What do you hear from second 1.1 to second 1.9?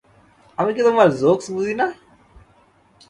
Jokes বুঝি না?